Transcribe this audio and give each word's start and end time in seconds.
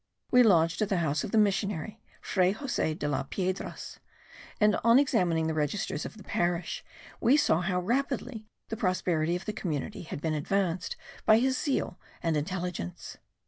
We 0.31 0.41
lodged 0.41 0.81
at 0.81 0.89
the 0.89 0.97
house 0.97 1.23
of 1.23 1.29
the 1.29 1.37
missionary, 1.37 2.01
Fray 2.21 2.53
Jose 2.53 2.95
de 2.95 3.07
las 3.07 3.27
Piedras; 3.29 3.99
and, 4.59 4.75
on 4.83 4.97
examining 4.97 5.45
the 5.45 5.53
registers 5.53 6.07
of 6.07 6.17
the 6.17 6.23
parish, 6.23 6.83
we 7.19 7.37
saw 7.37 7.61
how 7.61 7.79
rapidly 7.79 8.47
the 8.69 8.77
prosperity 8.77 9.35
of 9.35 9.45
the 9.45 9.53
community 9.53 10.01
has 10.01 10.19
been 10.19 10.33
advanced 10.33 10.95
by 11.23 11.37
his 11.37 11.55
zeal 11.55 11.99
and 12.23 12.35
intelligence. 12.35 13.19